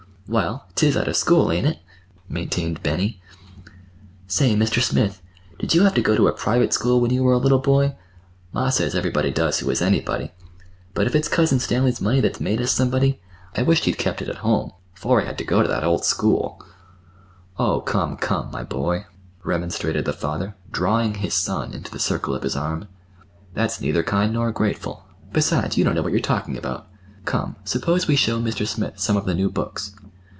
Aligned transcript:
"Well, 0.27 0.67
'tis 0.75 0.95
out 0.95 1.09
of 1.09 1.17
school, 1.17 1.51
ain't 1.51 1.67
it?" 1.67 1.79
maintained 2.29 2.81
Benny. 2.81 3.21
"Say, 4.27 4.55
Mr. 4.55 4.81
Smith, 4.81 5.21
did 5.59 5.73
you 5.73 5.83
have 5.83 5.93
ter 5.93 6.01
go 6.01 6.15
ter 6.15 6.25
a 6.29 6.31
private 6.31 6.71
school 6.71 7.01
when 7.01 7.11
you 7.11 7.21
were 7.21 7.33
a 7.33 7.37
little 7.37 7.59
boy? 7.59 7.97
Ma 8.53 8.69
says 8.69 8.95
everybody 8.95 9.29
does 9.29 9.59
who 9.59 9.69
is 9.69 9.81
anybody. 9.81 10.31
But 10.93 11.05
if 11.05 11.15
it's 11.15 11.27
Cousin 11.27 11.59
Stanley's 11.59 11.99
money 11.99 12.21
that's 12.21 12.39
made 12.39 12.61
us 12.61 12.71
somebody, 12.71 13.19
I 13.57 13.63
wished 13.63 13.83
he'd 13.83 13.97
kept 13.97 14.21
it 14.21 14.29
at 14.29 14.37
home—'fore 14.37 15.21
I 15.21 15.25
had 15.25 15.37
ter 15.37 15.43
go 15.43 15.61
ter 15.63 15.67
that 15.67 15.83
old 15.83 16.05
school." 16.05 16.63
"Oh, 17.59 17.81
come, 17.81 18.15
come, 18.15 18.49
my 18.51 18.63
boy," 18.63 19.07
remonstrated 19.43 20.05
the 20.05 20.13
father, 20.13 20.55
drawing 20.71 21.15
his 21.15 21.33
son 21.33 21.73
into 21.73 21.91
the 21.91 21.99
circle 21.99 22.33
of 22.33 22.43
his 22.43 22.55
arm. 22.55 22.87
"That's 23.53 23.81
neither 23.81 24.01
kind 24.01 24.31
nor 24.31 24.53
grateful; 24.53 25.03
besides, 25.33 25.77
you 25.77 25.83
don't 25.83 25.93
know 25.93 26.01
what 26.01 26.13
you're 26.13 26.21
talking 26.21 26.57
about. 26.57 26.87
Come, 27.25 27.57
suppose 27.65 28.07
we 28.07 28.15
show 28.15 28.39
Mr. 28.39 28.65
Smith 28.65 28.97
some 28.97 29.17
of 29.17 29.25
the 29.25 29.35
new 29.35 29.51
books." 29.51 29.93